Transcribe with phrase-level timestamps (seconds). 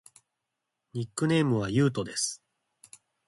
[0.93, 2.41] ニックネームはゆうとです。